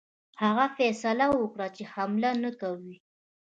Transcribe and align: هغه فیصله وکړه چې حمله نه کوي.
هغه 0.43 0.65
فیصله 0.77 1.25
وکړه 1.31 1.67
چې 1.75 1.83
حمله 1.93 2.31
نه 2.43 2.51
کوي. 2.61 2.95